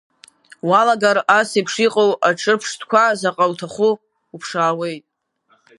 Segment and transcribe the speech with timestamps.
[0.69, 3.93] Уалагар ас еиԥш иҟоу аҿырԥштәқәа заҟа уҭахыу
[4.33, 5.05] уԥшаауеит.